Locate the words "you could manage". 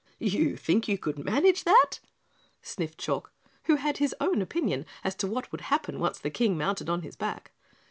0.87-1.63